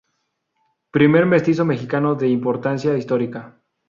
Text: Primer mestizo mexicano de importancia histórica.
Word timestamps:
Primer 0.89 1.27
mestizo 1.27 1.63
mexicano 1.63 2.15
de 2.15 2.27
importancia 2.27 2.97
histórica. 2.97 3.61